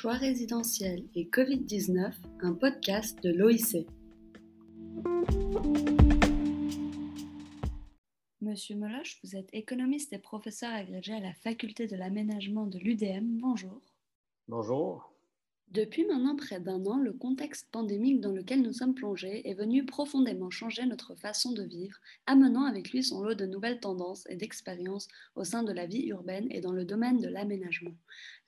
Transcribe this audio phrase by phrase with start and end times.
[0.00, 3.86] Choix résidentiel et Covid-19, un podcast de l'OIC.
[8.40, 13.40] Monsieur Meloche, vous êtes économiste et professeur agrégé à la faculté de l'aménagement de l'UDM.
[13.42, 13.82] Bonjour.
[14.48, 15.09] Bonjour.
[15.70, 19.86] Depuis maintenant près d'un an, le contexte pandémique dans lequel nous sommes plongés est venu
[19.86, 24.34] profondément changer notre façon de vivre, amenant avec lui son lot de nouvelles tendances et
[24.34, 27.94] d'expériences au sein de la vie urbaine et dans le domaine de l'aménagement.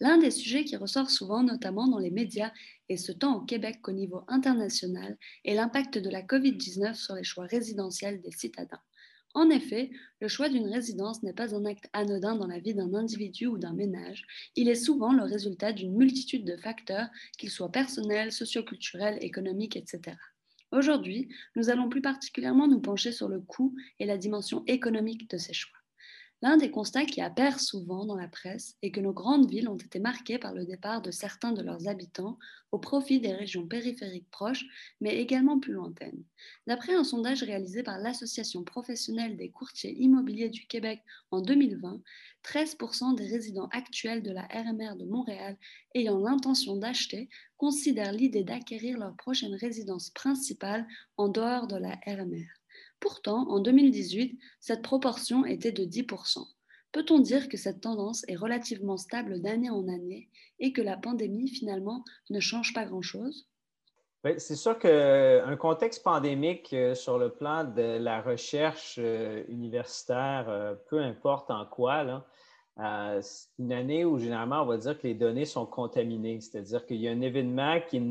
[0.00, 2.50] L'un des sujets qui ressort souvent, notamment dans les médias,
[2.88, 7.22] et ce tant au Québec qu'au niveau international, est l'impact de la COVID-19 sur les
[7.22, 8.80] choix résidentiels des citadins.
[9.34, 12.92] En effet, le choix d'une résidence n'est pas un acte anodin dans la vie d'un
[12.92, 17.08] individu ou d'un ménage, il est souvent le résultat d'une multitude de facteurs,
[17.38, 20.16] qu'ils soient personnels, socioculturels, économiques, etc.
[20.70, 25.38] Aujourd'hui, nous allons plus particulièrement nous pencher sur le coût et la dimension économique de
[25.38, 25.81] ces choix.
[26.42, 29.76] L'un des constats qui apparaît souvent dans la presse est que nos grandes villes ont
[29.76, 32.36] été marquées par le départ de certains de leurs habitants
[32.72, 34.64] au profit des régions périphériques proches,
[35.00, 36.24] mais également plus lointaines.
[36.66, 42.00] D'après un sondage réalisé par l'Association professionnelle des courtiers immobiliers du Québec en 2020,
[42.42, 45.56] 13% des résidents actuels de la RMR de Montréal
[45.94, 52.61] ayant l'intention d'acheter considèrent l'idée d'acquérir leur prochaine résidence principale en dehors de la RMR.
[53.02, 56.38] Pourtant, en 2018, cette proportion était de 10%.
[56.92, 60.28] Peut-on dire que cette tendance est relativement stable d'année en année
[60.60, 63.48] et que la pandémie, finalement, ne change pas grand-chose?
[64.38, 70.74] C'est sûr qu'un contexte pandémique euh, sur le plan de la recherche euh, universitaire, euh,
[70.88, 72.24] peu importe en quoi,
[73.20, 76.98] c'est une année où généralement on va dire que les données sont contaminées, c'est-à-dire qu'il
[76.98, 78.02] y a un événement qui est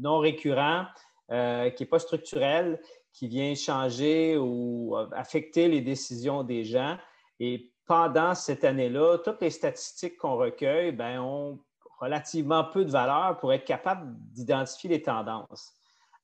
[0.00, 0.86] non récurrent,
[1.28, 1.34] qui
[1.82, 2.80] n'est pas structurel,
[3.12, 6.96] qui vient changer ou affecter les décisions des gens.
[7.40, 11.58] Et pendant cette année-là, toutes les statistiques qu'on recueille ben, ont
[12.00, 15.72] relativement peu de valeur pour être capable d'identifier les tendances.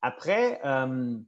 [0.03, 1.19] Après, euh,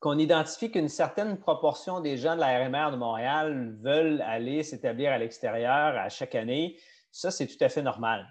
[0.00, 5.12] qu'on identifie qu'une certaine proportion des gens de la RMR de Montréal veulent aller s'établir
[5.12, 6.76] à l'extérieur à chaque année,
[7.12, 8.26] ça, c'est tout à fait normal.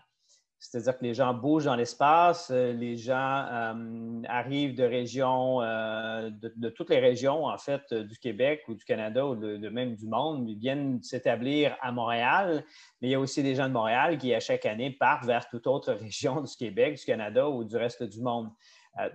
[0.63, 6.29] C'est-à-dire que les gens bougent dans l'espace, euh, les gens euh, arrivent de régions, euh,
[6.29, 10.47] de, toutes les régions, en fait, du Québec ou du Canada ou même du monde,
[10.47, 12.63] ils viennent s'établir à Montréal.
[13.01, 15.49] Mais il y a aussi des gens de Montréal qui, à chaque année, partent vers
[15.49, 18.51] toute autre région du Québec, du Canada ou du reste du monde.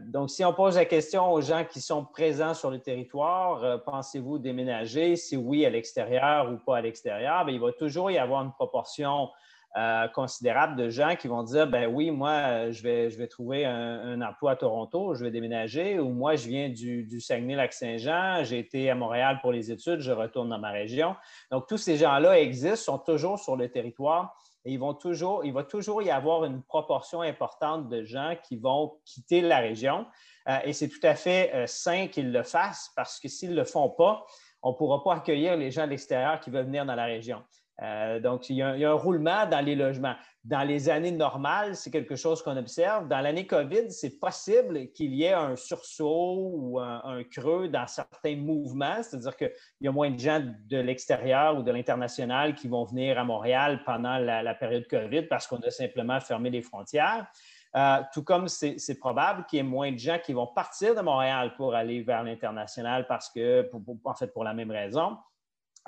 [0.00, 4.40] donc, si on pose la question aux gens qui sont présents sur le territoire, pensez-vous
[4.40, 5.14] déménager?
[5.14, 8.52] Si oui, à l'extérieur ou pas à l'extérieur, ben, il va toujours y avoir une
[8.52, 9.28] proportion
[9.76, 13.26] euh, considérable de gens qui vont dire ben oui, moi, euh, je vais, je vais
[13.26, 18.42] trouver un, emploi à Toronto, je vais déménager, ou moi, je viens du, du Saguenay-Lac-Saint-Jean,
[18.42, 21.14] j'ai été à Montréal pour les études, je retourne dans ma région.
[21.50, 24.34] Donc, tous ces gens-là existent, sont toujours sur le territoire
[24.64, 28.56] et ils vont toujours, il va toujours y avoir une proportion importante de gens qui
[28.56, 30.06] vont quitter la région.
[30.48, 33.64] Euh, et c'est tout à fait sain qu'ils le fassent parce que s'ils ne le
[33.64, 34.24] font pas,
[34.62, 37.42] on ne pourra pas accueillir les gens de l'extérieur qui veulent venir dans la région.
[37.82, 40.14] Euh, donc, il y, a, un roulement dans les logements.
[40.44, 43.08] Dans les années normales, c'est quelque chose qu'on observe.
[43.08, 48.36] Dans l'année COVID, c'est possible qu'il y ait un sursaut ou un, creux dans certains
[48.36, 49.50] mouvements, c'est-à-dire qu'il
[49.82, 53.82] y a moins de gens de l'extérieur ou de l'international qui vont venir à Montréal
[53.84, 57.26] pendant la, période COVID parce qu'on a simplement fermé les frontières.
[57.74, 61.00] Euh, tout comme c'est probable qu'il y ait moins de gens qui vont partir de
[61.02, 63.68] Montréal pour aller vers l'international parce que,
[64.04, 65.18] en fait, pour la même raison.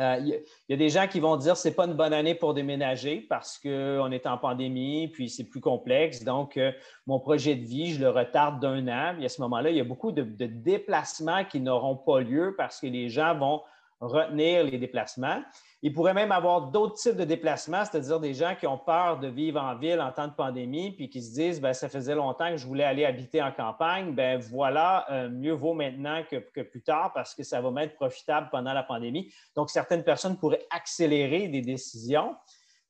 [0.01, 2.13] Euh, il y, a des gens qui vont dire que ce n'est pas une bonne
[2.13, 6.23] année pour déménager parce qu'on est en pandémie, puis c'est plus complexe.
[6.23, 6.71] Donc, euh,
[7.07, 9.17] mon projet de vie, je le retarde d'un an.
[9.21, 12.81] Et à ce moment-là, il y a beaucoup de déplacements qui n'auront pas lieu parce
[12.81, 13.63] que les gens vont
[14.01, 15.43] retenir les déplacements.
[15.83, 19.29] Il pourrait même avoir d'autres types de déplacements, c'est-à-dire des gens qui ont peur de
[19.29, 22.51] vivre en ville en temps de pandémie, puis qui se disent, ben, ça faisait longtemps
[22.51, 26.83] que je voulais aller habiter en campagne, ben voilà, euh, mieux vaut maintenant que, plus
[26.83, 29.33] tard parce que ça va m'être profitable pendant la pandémie.
[29.55, 32.35] Donc, certaines personnes pourraient accélérer des décisions.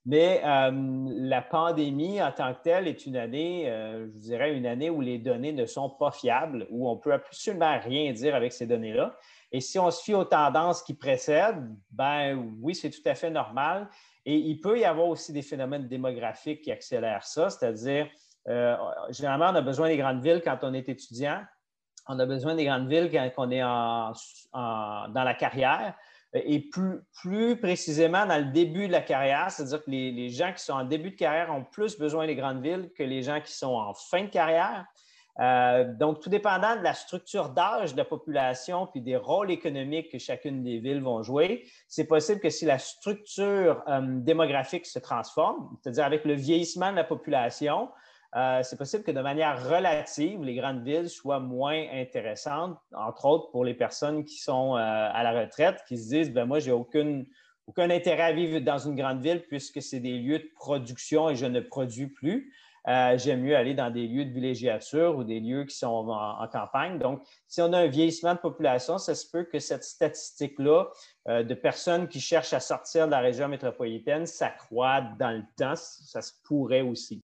[0.07, 4.65] Mais euh, la pandémie en tant que telle est une année, euh, je dirais, une
[4.65, 8.55] année où les données ne sont pas fiables, où on peut absolument rien dire avec
[8.55, 9.15] ces données-là.
[9.51, 13.31] Et si on se fie aux tendances qui précèdent, ben oui, c'est tout à fait
[13.31, 13.89] normal.
[14.27, 18.09] Et il peut y avoir aussi des phénomènes démographiques qui accélèrent ça, c'est-à-dire,
[18.49, 18.77] euh,
[19.11, 21.43] généralement, on a besoin des grandes villes quand on est étudiant.
[22.07, 25.95] On a besoin des grandes villes quand on est dans la carrière.
[26.35, 30.75] Et plus, précisément dans le début de la carrière, c'est-à-dire que les, gens qui sont
[30.75, 33.75] en début de carrière ont plus besoin des grandes villes que les gens qui sont
[33.75, 34.85] en fin de carrière.
[35.41, 40.11] Euh, donc, tout dépendant de la structure d'âge de la population puis des rôles économiques
[40.11, 44.99] que chacune des villes vont jouer, c'est possible que si la structure euh, démographique se
[44.99, 47.89] transforme, c'est-à-dire avec le vieillissement de la population,
[48.37, 53.51] euh, c'est possible que de manière relative, les grandes villes soient moins intéressantes, entre autres
[53.53, 57.25] pour les personnes qui sont à la retraite, qui se disent, ben moi, j'ai aucun
[57.79, 61.47] intérêt à vivre dans une grande ville puisque c'est des lieux de production et je
[61.47, 62.53] ne produis plus.
[62.89, 66.49] Euh, j'aime mieux aller dans des lieux de villégiature ou des lieux qui sont en,
[66.49, 66.99] campagne.
[66.99, 70.89] Donc, si on a un vieillissement de population, ça se peut que cette statistique-là
[71.29, 75.77] euh, de personnes qui cherchent à sortir de la région métropolitaine s'accroît dans le temps.
[75.77, 77.21] Ça se pourrait aussi.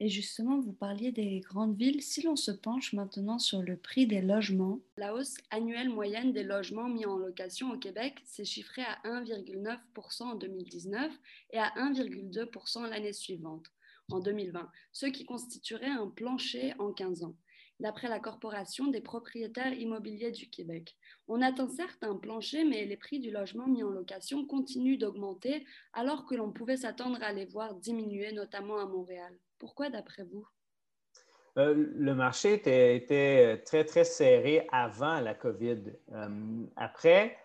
[0.00, 2.02] Et justement, vous parliez des grandes villes.
[2.02, 6.42] Si l'on se penche maintenant sur le prix des logements, la hausse annuelle moyenne des
[6.42, 11.10] logements mis en location au Québec s'est chiffrée à 1,9% en 2019
[11.52, 13.70] et à 1,2% l'année suivante
[14.10, 17.36] en 2020, ce qui constituerait un plancher en 15 ans,
[17.80, 20.96] d'après la Corporation des propriétaires immobiliers du Québec.
[21.28, 25.64] On atteint certes un plancher, mais les prix du logement mis en location continuent d'augmenter
[25.92, 29.34] alors que l'on pouvait s'attendre à les voir diminuer, notamment à Montréal.
[29.58, 30.46] Pourquoi d'après vous?
[31.58, 35.82] Euh, le marché était, très, très serré avant la COVID.
[36.12, 37.38] Euh, après,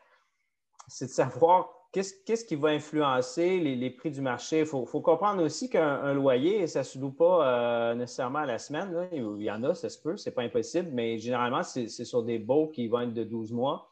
[0.88, 4.59] c'est de savoir Qu'est-ce qui va influencer les, prix du marché?
[4.59, 8.59] Il faut, comprendre aussi qu'un loyer, ça ne se loue pas euh, nécessairement à la
[8.59, 9.07] semaine.
[9.13, 12.24] Il y en a, ça se peut, ce n'est pas impossible, mais généralement, c'est sur
[12.24, 13.89] des baux qui vont être de 12 mois.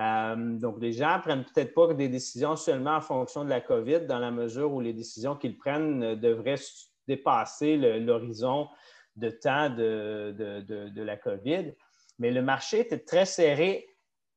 [0.00, 3.60] Euh, donc, les gens ne prennent peut-être pas des décisions seulement en fonction de la
[3.60, 6.58] COVID, dans la mesure où les décisions qu'ils prennent devraient
[7.06, 8.66] dépasser l'horizon
[9.14, 11.72] de temps de la COVID.
[12.18, 13.93] Mais le marché était très serré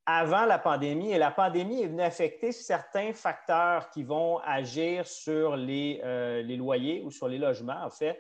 [0.10, 5.58] avant la pandémie et la pandémie est venue affecter certains facteurs qui vont agir sur
[5.58, 7.84] les, euh, loyers ou sur les logements.
[7.84, 8.18] En fait,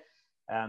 [0.51, 0.68] euh,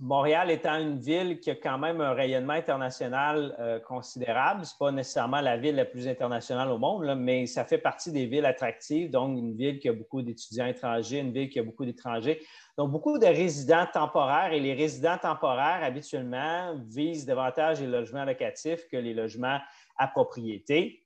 [0.00, 4.78] Montréal étant une ville qui a quand même un rayonnement international euh, considérable, ce n'est
[4.78, 8.46] pas nécessairement la ville la plus internationale au monde, mais ça fait partie des villes
[8.46, 12.40] attractives, donc une ville qui a beaucoup d'étudiants étrangers, une ville qui a beaucoup d'étrangers.
[12.76, 18.86] Donc, beaucoup de résidents temporaires et les résidents temporaires, habituellement, visent davantage les logements locatifs
[18.88, 19.58] que les logements
[19.98, 21.04] à propriété.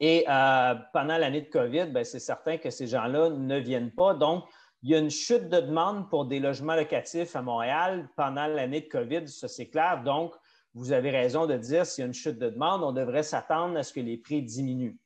[0.00, 4.14] Et euh, pendant l'année de COVID, ben, c'est certain que ces gens-là ne viennent pas.
[4.14, 4.44] Donc,
[4.82, 8.82] il y a une chute de demande pour des logements locatifs à Montréal pendant l'année
[8.82, 10.02] de COVID, ça c'est clair.
[10.02, 10.34] Donc,
[10.74, 13.78] vous avez raison de dire s'il y a une chute de demande, on devrait s'attendre
[13.78, 14.98] à ce que les prix diminuent.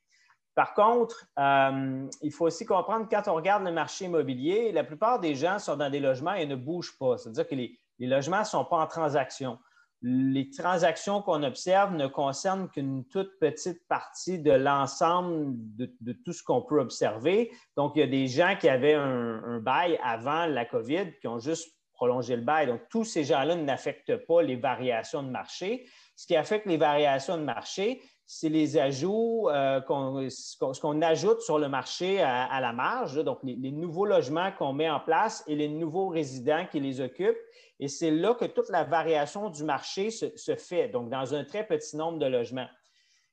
[0.55, 5.21] Par contre, euh, il faut aussi comprendre quand on regarde le marché immobilier, la plupart
[5.21, 7.17] des gens sont dans des logements et ne bougent pas.
[7.17, 9.59] C'est-à-dire que les logements ne sont pas en transaction
[10.03, 16.43] les transactions qu'on observe ne concernent qu'une toute petite partie de l'ensemble de, tout ce
[16.43, 17.51] qu'on peut observer.
[17.77, 21.41] Donc, il y a des gens qui avaient un, bail avant la COVID qui ont
[21.41, 22.69] juste prolongé le bail.
[22.69, 25.89] Donc, tous ces gens-là n'affectent pas les variations de marché.
[26.15, 29.81] Ce qui affecte les variations de marché, c'est les ajouts, euh,
[30.29, 34.91] ce qu'on ajoute sur le marché à, la marge, donc les, nouveaux logements qu'on met
[34.91, 37.41] en place et les nouveaux résidents qui les occupent.
[37.81, 41.67] Et c'est là que toute la variation du marché se, fait, donc dans un très
[41.67, 42.69] petit nombre de logements.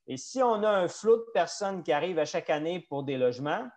[0.07, 3.18] Et si on a un flot de personnes qui arrivent à chaque année pour des
[3.18, 3.68] logements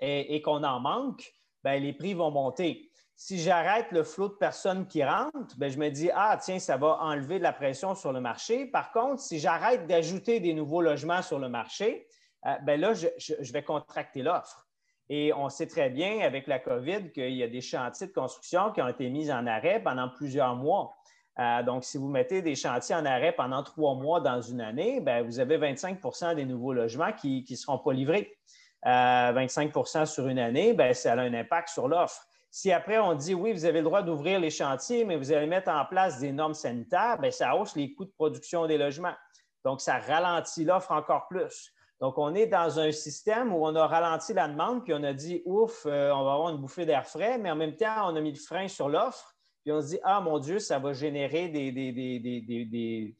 [0.00, 1.32] et, qu'on en manque,
[1.62, 2.89] ben, les prix vont monter
[3.20, 6.78] si j'arrête le flot de personnes qui rentrent, ben, je me dis, ah, tiens, ça
[6.78, 8.64] va enlever de la pression sur le marché.
[8.64, 12.08] Par contre, si j'arrête d'ajouter des nouveaux logements sur le marché,
[12.46, 14.66] euh, ben là, je, vais contracter l'offre.
[15.10, 18.72] Et on sait très bien avec la COVID qu'il y a des chantiers de construction
[18.72, 20.96] qui ont été mis en arrêt pendant plusieurs mois.
[21.38, 24.98] Euh, donc, si vous mettez des chantiers en arrêt pendant trois mois dans une année,
[25.02, 28.34] ben, vous avez 25% des nouveaux logements qui ne seront pas livrés.
[28.82, 32.26] 25% euh, sur une année, ben, ça a un impact sur l'offre.
[32.50, 35.46] Si après on dit oui, vous avez le droit d'ouvrir les chantiers, mais vous allez
[35.46, 39.14] mettre en place des normes sanitaires, bien, ça hausse les coûts de production des logements.
[39.64, 41.72] Donc, ça ralentit l'offre encore plus.
[42.00, 45.12] Donc, on est dans un système où on a ralenti la demande, puis on a
[45.12, 48.16] dit ouf, euh, on va avoir une bouffée d'air frais, mais en même temps, on
[48.16, 50.94] a mis le frein sur l'offre, puis on se dit ah mon Dieu, ça va
[50.94, 53.14] générer des,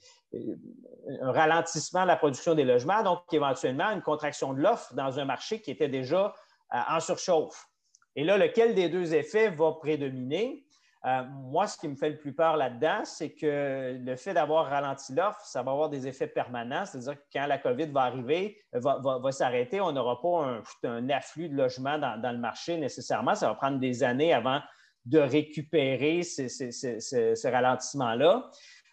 [1.21, 5.27] un ralentissement de la production des logements, donc éventuellement une contraction de l'offre dans un
[5.27, 6.33] marché qui était déjà
[6.73, 7.70] euh, en surchauffe.
[8.17, 10.65] Et là, lequel des deux effets va prédominer?
[11.07, 14.67] Euh, moi, ce qui me fait le plus peur là-dedans, c'est que le fait d'avoir
[14.67, 16.85] ralenti l'offre, ça va avoir des effets permanents.
[16.85, 21.57] C'est-à-dire que quand la COVID va arriver, va, s'arrêter, on n'aura pas un, afflux de
[21.57, 23.35] logements dans, le marché nécessairement.
[23.35, 24.61] Ça va prendre des années avant
[25.07, 28.51] de récupérer ce ralentissement-là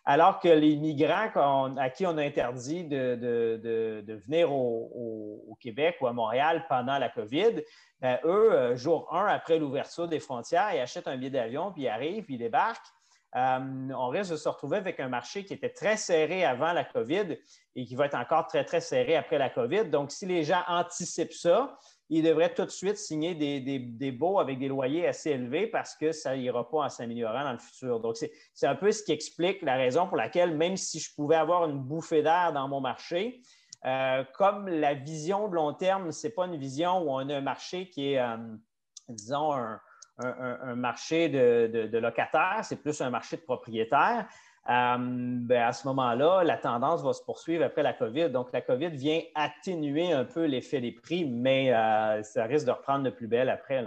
[0.10, 6.14] alors que les migrants à qui on a interdit de, venir au, Québec ou à
[6.14, 7.62] Montréal pendant la COVID,
[8.00, 11.84] ben, eux, euh, jour 1 après l'ouverture des frontières, ils achètent un billet d'avion, puis
[11.84, 12.88] ils arrivent, puis ils débarquent.
[13.36, 16.86] euh, on risque de se retrouver avec un marché qui était très serré avant la
[16.86, 17.38] COVID
[17.76, 19.90] et qui va être encore très, très serré après la COVID.
[19.90, 21.76] Donc, si les gens anticipent ça,
[22.10, 25.96] ils devraient tout de suite signer des, des, baux avec des loyers assez élevés parce
[25.96, 28.00] que ça n'ira pas en s'améliorant dans le futur.
[28.00, 28.16] Donc,
[28.54, 31.70] c'est un peu ce qui explique la raison pour laquelle, même si je pouvais avoir
[31.70, 33.42] une bouffée d'air dans mon marché,
[33.86, 37.36] euh, comme la vision de long terme, ce n'est pas une vision où on a
[37.36, 38.38] un marché qui est, euh,
[39.10, 39.80] disons, un,
[40.20, 44.28] un, marché de, locataires, c'est plus un marché de propriétaires.
[44.70, 48.30] Euh, ben, à ce moment-là, la tendance va se poursuivre après la COVID.
[48.30, 52.72] Donc, la COVID vient atténuer un peu l'effet des prix, mais euh, ça risque de
[52.72, 53.86] reprendre de plus belle après.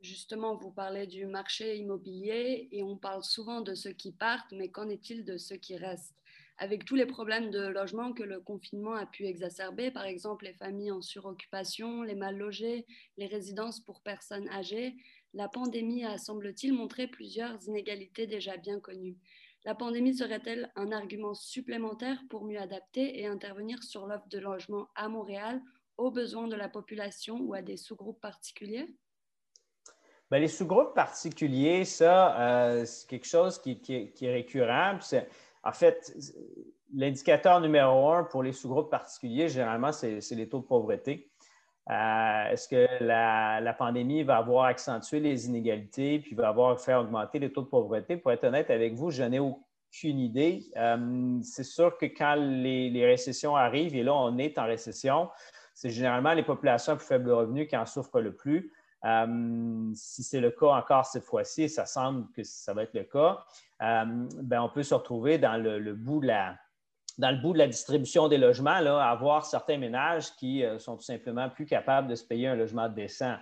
[0.00, 4.68] Justement, vous parlez du marché immobilier et on parle souvent de ceux qui partent, mais
[4.68, 6.14] qu'en est-il de ceux qui restent?
[6.58, 10.52] Avec tous les problèmes de logement que le confinement a pu exacerber, par exemple les
[10.52, 12.86] familles en suroccupation, les mal logés,
[13.16, 14.94] les résidences pour personnes âgées,
[15.34, 19.18] la pandémie a, semble-t-il, montré plusieurs inégalités déjà bien connues.
[19.64, 24.88] La pandémie serait-elle un argument supplémentaire pour mieux adapter et intervenir sur l'offre de logement
[24.94, 25.60] à Montréal
[25.96, 28.94] aux besoins de la population ou à des sous-groupes particuliers?
[30.30, 34.98] Bien, les sous-groupes particuliers, ça, euh, c'est quelque chose qui est récurrent.
[35.62, 36.14] En fait,
[36.92, 41.30] l'indicateur numéro un pour les sous-groupes particuliers, généralement, c'est les taux de pauvreté.
[41.90, 47.38] Euh, est-ce que la, pandémie va avoir accentué les inégalités puis va avoir fait augmenter
[47.38, 48.16] les taux de pauvreté?
[48.16, 50.64] Pour être honnête avec vous, je n'ai aucune idée.
[50.76, 55.28] Euh, c'est sûr que quand les, récessions arrivent, et là, on est en récession,
[55.74, 58.72] c'est généralement les populations à plus faible revenu qui en souffrent le plus.
[59.04, 63.04] Euh, si c'est le cas encore cette fois-ci, ça semble que ça va être le
[63.04, 63.44] cas,
[63.80, 66.56] ben, on peut se retrouver dans le, bout de la,
[67.18, 71.02] dans le bout de la distribution des logements, avoir certains ménages qui euh, sont tout
[71.02, 73.36] simplement plus capables de se payer un logement décent.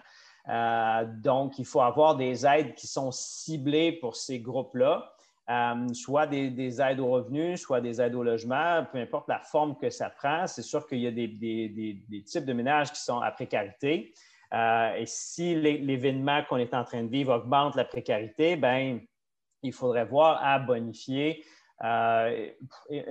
[1.22, 5.12] donc, il faut avoir des aides qui sont ciblées pour ces groupes-là.
[5.94, 9.88] soit des, aides aux revenus, soit des aides au logement, peu importe la forme que
[9.88, 10.46] ça prend.
[10.46, 14.12] C'est sûr qu'il y a des, types de ménages qui sont à précarité.
[14.52, 19.00] Euh, et si l'événement qu'on est en train de vivre augmente la précarité, ben,
[19.62, 21.44] il faudrait voir à bonifier.
[21.82, 22.50] Euh,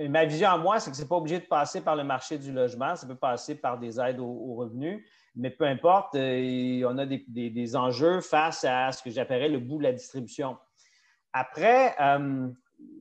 [0.08, 2.38] ma vision à moi, c'est que ce n'est pas obligé de passer par le marché
[2.38, 5.04] du logement, ça peut passer par des aides aux, revenus,
[5.36, 9.78] mais peu importe, euh, on a des, enjeux face à ce que j'appellerais le bout
[9.78, 10.56] de la distribution.
[11.34, 11.94] Après,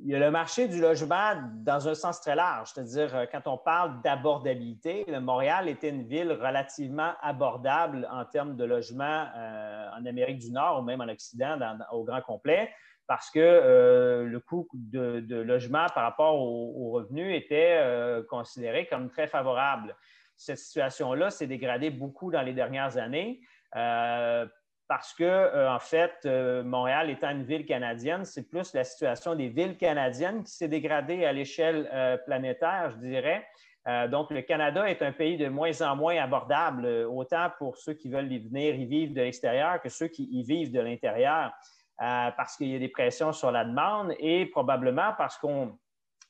[0.04, 3.42] il y a le marché du logement dans un sens très large, c'est-à-dire euh, quand
[3.46, 10.06] on parle d'abordabilité, Montréal était une ville relativement abordable en termes de logement euh, en
[10.06, 11.58] Amérique du Nord ou même en Occident
[11.92, 12.72] au grand complet
[13.12, 17.78] parce que euh, le coût de, logement par rapport aux, revenus était
[18.30, 19.98] considéré comme très favorable.
[20.38, 23.42] Cette situation-là s'est dégradée beaucoup dans les dernières années
[24.92, 29.36] parce que, euh, en fait, euh, Montréal étant une ville canadienne, c'est plus la situation
[29.36, 33.48] des villes canadiennes qui s'est dégradée à l'échelle euh, planétaire, je dirais.
[34.10, 38.10] donc, le Canada est un pays de moins en moins abordable, autant pour ceux qui
[38.10, 41.54] veulent y venir y vivre de l'extérieur que ceux qui y vivent de l'intérieur,
[42.02, 45.78] parce qu'il y a des pressions sur la demande et probablement parce qu'on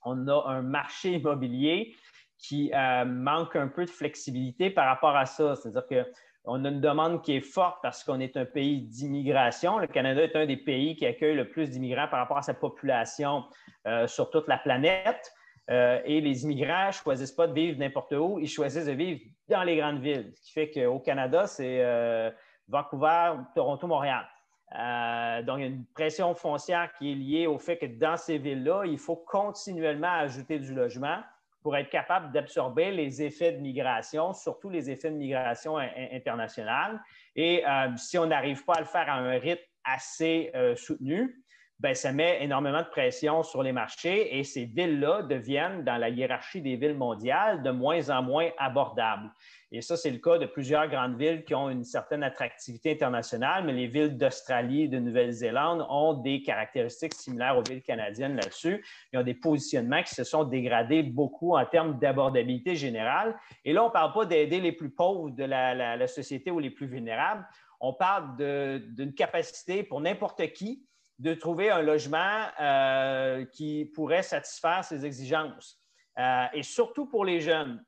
[0.05, 1.95] a un marché immobilier
[2.37, 2.71] qui
[3.05, 5.55] manque un peu de flexibilité par rapport à ça.
[5.55, 6.05] C'est-à-dire que
[6.45, 9.77] on a une demande qui est forte parce qu'on est un pays d'immigration.
[9.77, 12.55] Le Canada est un des pays qui accueille le plus d'immigrants par rapport à sa
[12.55, 13.45] population
[13.85, 15.31] euh, sur toute la planète.
[15.69, 19.21] Euh, et les immigrants ne choisissent pas de vivre n'importe où, ils choisissent de vivre
[19.47, 20.31] dans les grandes villes.
[20.35, 22.31] Ce qui fait qu'au Canada, c'est euh,
[22.67, 24.27] Vancouver, Toronto, Montréal.
[24.71, 28.37] Donc, il y a une pression foncière qui est liée au fait que dans ces
[28.37, 31.19] villes-là, il faut continuellement ajouter du logement
[31.61, 37.01] pour être capable d'absorber les effets de migration, surtout les effets de migration internationale.
[37.35, 41.40] Et euh, si on n'arrive pas à le faire à un rythme assez euh, soutenu,
[41.81, 46.09] ben, ça met énormément de pression sur les marchés et ces villes-là deviennent, dans la
[46.09, 49.31] hiérarchie des villes mondiales, de moins en moins abordables.
[49.71, 53.63] Et ça, c'est le cas de plusieurs grandes villes qui ont une certaine attractivité internationale,
[53.65, 58.85] mais les villes d'Australie et de Nouvelle-Zélande ont des caractéristiques similaires aux villes canadiennes là-dessus.
[59.11, 63.35] Ils ont des positionnements qui se sont dégradés beaucoup en termes d'abordabilité générale.
[63.65, 66.69] Et là, on ne parle pas d'aider les plus pauvres de la, société ou les
[66.69, 67.43] plus vulnérables.
[67.79, 70.85] On parle d'une capacité pour n'importe qui
[71.21, 75.79] de trouver un logement euh, qui pourrait satisfaire ses exigences.
[76.17, 77.83] Euh, et surtout pour les jeunes.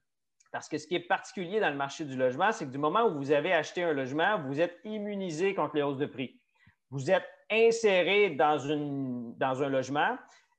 [0.51, 3.05] Parce que ce qui est particulier dans le marché du logement, c'est que du moment
[3.05, 6.39] où vous avez acheté un logement, vous êtes immunisé contre les hausses de prix.
[6.91, 10.15] Vous êtes inséré dans, un logement.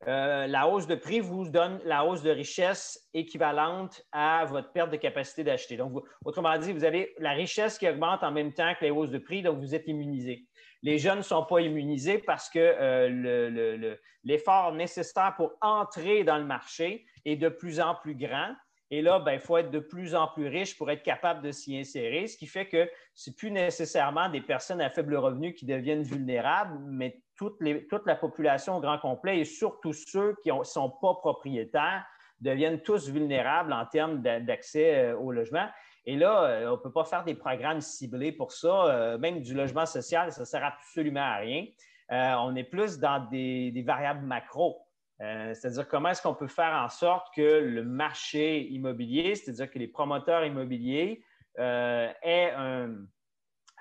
[0.09, 4.91] euh, la hausse de prix vous donne la hausse de richesse équivalente à votre perte
[4.91, 5.77] de capacité d'acheter.
[5.77, 9.11] Donc, autrement dit, vous avez la richesse qui augmente en même temps que les hausses
[9.11, 10.49] de prix, donc vous êtes immunisé.
[10.85, 16.45] Les jeunes ne sont pas immunisés parce que euh, l'effort nécessaire pour entrer dans le
[16.45, 18.55] marché est de plus en plus grand.
[18.91, 21.51] Et là, ben, il faut être de plus en plus riche pour être capable de
[21.51, 25.55] s'y insérer, ce qui fait que ce n'est plus nécessairement des personnes à faible revenu
[25.55, 27.57] qui deviennent vulnérables, mais toute,
[28.07, 32.05] la population au grand complet et surtout ceux qui ne sont pas propriétaires
[32.41, 35.67] deviennent tous vulnérables en termes d'accès euh, au logement.
[36.07, 38.87] Et là, euh, on ne peut pas faire des programmes ciblés pour ça.
[38.87, 41.67] Euh, même du logement social, ça ne sert absolument à rien.
[42.11, 44.87] on est plus dans des, variables macro.
[45.19, 49.89] c'est-à-dire comment est-ce qu'on peut faire en sorte que le marché immobilier, c'est-à-dire que les
[49.89, 51.23] promoteurs immobiliers
[51.57, 52.95] aient un,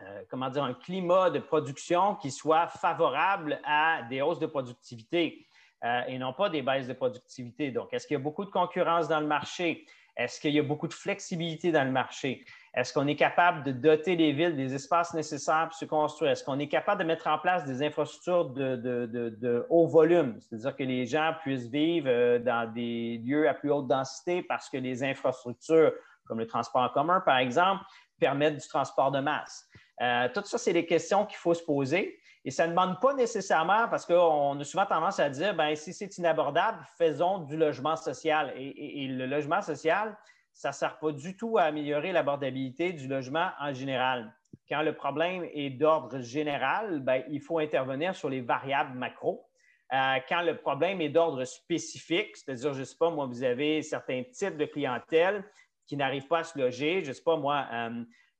[0.01, 5.45] euh, comment dire, un climat de production qui soit favorable à des hausses de productivité
[5.83, 7.71] euh, et non pas des baisses de productivité.
[7.71, 9.85] Donc, est-ce qu'il y a beaucoup de concurrence dans le marché?
[10.15, 12.45] Est-ce qu'il y a beaucoup de flexibilité dans le marché?
[12.75, 16.31] Est-ce qu'on est capable de doter les villes des espaces nécessaires pour se construire?
[16.31, 20.83] Est-ce qu'on est capable de mettre en place des infrastructures de, haut volume, c'est-à-dire que
[20.83, 25.03] les gens puissent vivre euh, dans des lieux à plus haute densité parce que les
[25.03, 25.93] infrastructures,
[26.25, 27.83] comme le transport en commun, par exemple,
[28.19, 29.67] permettent du transport de masse?
[30.01, 32.19] Euh, tout ça, c'est des questions qu'il faut se poser.
[32.45, 35.93] Et ça ne demande pas nécessairement, parce qu'on a souvent tendance à dire, ben, si
[35.93, 38.53] c'est inabordable, faisons du logement social.
[38.57, 40.17] Et, le logement social,
[40.51, 44.33] ça ne sert pas du tout à améliorer l'abordabilité du logement en général.
[44.67, 49.47] Quand le problème est d'ordre général, ben, il faut intervenir sur les variables macro.
[49.93, 53.81] Euh, quand le problème est d'ordre spécifique, c'est-à-dire, je ne sais pas, moi, vous avez
[53.83, 55.45] certains types de clientèle
[55.85, 57.67] qui n'arrivent pas à se loger, je ne sais pas, moi,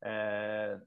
[0.06, 0.78] euh,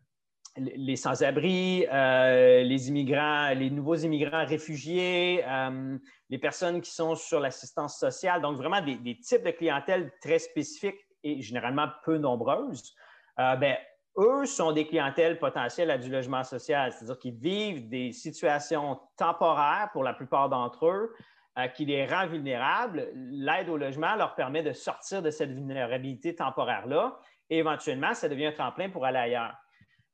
[0.57, 5.99] les sans-abri, euh, les immigrants, les nouveaux immigrants réfugiés, euh,
[6.31, 11.01] les personnes qui sont sur l'assistance sociale, donc vraiment des, types de clientèle très spécifiques
[11.23, 12.95] et généralement peu nombreuses,
[13.39, 13.77] euh, ben,
[14.19, 19.91] eux sont des clientèles potentielles à du logement social, c'est-à-dire qu'ils vivent des situations temporaires
[19.93, 21.15] pour la plupart d'entre eux,
[21.75, 23.09] qui les rend vulnérables.
[23.15, 28.47] L'aide au logement leur permet de sortir de cette vulnérabilité temporaire-là et éventuellement, ça devient
[28.47, 29.55] un tremplin pour aller ailleurs.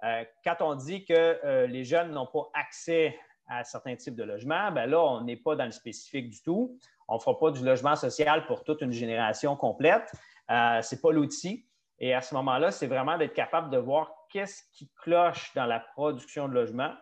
[0.04, 3.16] Euh, quand on dit que euh, les jeunes n'ont pas accès
[3.48, 6.76] à certains types de logements, ben là, on n'est pas dans le spécifique du tout.
[7.08, 10.10] On ne fera pas du logement social pour toute une génération complète.
[10.50, 11.66] Euh, ce n'est pas l'outil.
[11.98, 15.78] Et à ce moment-là, c'est vraiment d'être capable de voir qu'est-ce qui cloche dans la
[15.78, 16.92] production de logements,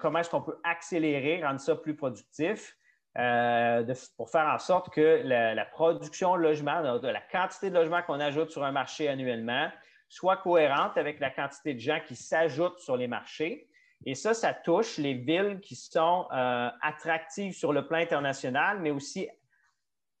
[0.00, 2.76] comment est-ce qu'on peut accélérer, rendre ça plus productif
[4.16, 8.18] pour faire en sorte que la, production de logements, de la quantité de logements qu'on
[8.18, 9.70] ajoute sur un marché annuellement,
[10.10, 13.68] soit cohérente avec la quantité de gens qui s'ajoutent sur les marchés.
[14.04, 18.90] Et ça, ça touche les villes qui sont euh, attractives sur le plan international, mais
[18.90, 19.28] aussi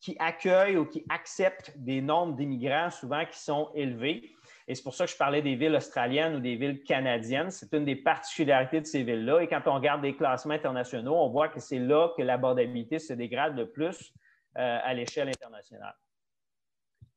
[0.00, 4.30] qui accueillent ou qui acceptent des nombres d'immigrants souvent qui sont élevés.
[4.68, 7.50] Et c'est pour ça que je parlais des villes australiennes ou des villes canadiennes.
[7.50, 9.40] C'est une des particularités de ces villes-là.
[9.40, 13.12] Et quand on regarde des classements internationaux, on voit que c'est là que l'abordabilité se
[13.12, 14.14] dégrade le plus
[14.56, 15.96] euh, à l'échelle internationale.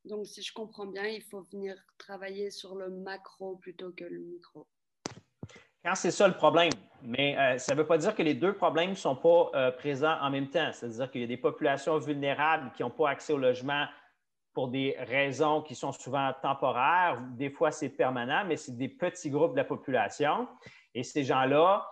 [0.05, 4.19] Donc, si je comprends bien, il faut venir travailler sur le macro plutôt que le
[4.19, 4.67] micro.
[5.83, 8.53] Quand c'est ça le problème, mais euh, ça ne veut pas dire que les deux
[8.53, 10.71] problèmes ne sont pas euh, présents en même temps.
[10.71, 13.85] C'est-à-dire qu'il y a des populations vulnérables qui n'ont pas accès au logement
[14.53, 17.21] pour des raisons qui sont souvent temporaires.
[17.31, 20.47] Des fois, c'est permanent, mais c'est des petits groupes de la population.
[20.93, 21.85] Et ces gens-là,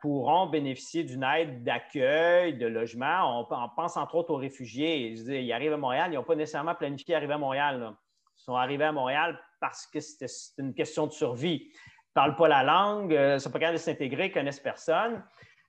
[0.00, 3.46] pourront bénéficier d'une aide d'accueil, de logement.
[3.50, 5.08] On, pense entre autres aux réfugiés.
[5.08, 7.94] Ils arrivent à Montréal, ils n'ont pas nécessairement planifié d'arriver à Montréal.
[8.38, 10.26] Ils sont arrivés à Montréal parce que c'est
[10.58, 11.68] une question de survie.
[11.70, 15.22] Ils ne parlent pas la langue, ne sont pas capables de s'intégrer, ne connaissent personne.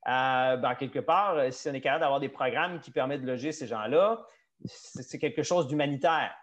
[0.08, 3.52] Euh, ben, quelque part, si on est capable d'avoir des programmes qui permettent de loger
[3.52, 4.26] ces gens-là,
[4.66, 6.34] c'est quelque chose d'humanitaire.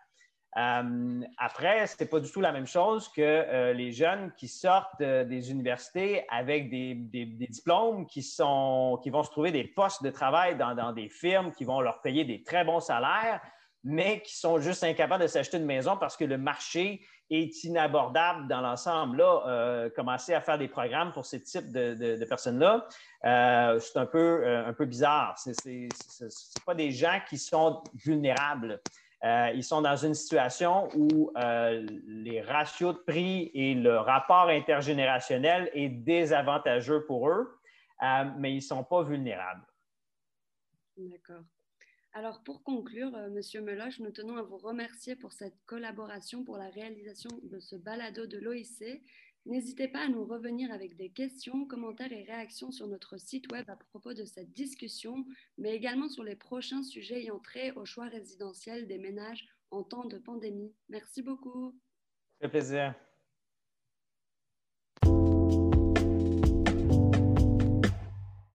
[0.57, 4.49] Euh, après, ce n'est pas du tout la même chose que euh, les jeunes qui
[4.49, 10.03] sortent euh, des universités avec des, diplômes qui, sont, qui vont se trouver des postes
[10.03, 13.41] de travail dans, des firmes qui vont leur payer des très bons salaires,
[13.85, 18.49] mais qui sont juste incapables de s'acheter une maison parce que le marché est inabordable
[18.49, 19.19] dans l'ensemble.
[19.19, 22.89] Là, commencer à faire des programmes pour ces types de, personnes-là,
[23.23, 25.39] c'est un peu, un peu bizarre.
[25.39, 25.89] Ce n'est
[26.67, 28.81] pas des gens qui sont vulnérables.
[29.23, 34.49] Euh, ils sont dans une situation où euh, les ratios de prix et le rapport
[34.49, 37.59] intergénérationnel est désavantageux pour eux,
[38.03, 39.67] euh, mais ils ne sont pas vulnérables.
[40.97, 41.43] D'accord.
[42.13, 46.69] Alors, pour conclure, Monsieur Meloche, nous tenons à vous remercier pour cette collaboration, pour la
[46.71, 49.03] réalisation de ce balado de l'OIC
[49.47, 53.69] N'hésitez pas à nous revenir avec des questions, commentaires et réactions sur notre site web
[53.69, 55.25] à propos de cette discussion,
[55.57, 60.05] mais également sur les prochains sujets ayant trait au choix résidentiel des ménages en temps
[60.05, 60.75] de pandémie.
[60.89, 61.79] Merci beaucoup.
[62.41, 62.95] Ça fait plaisir.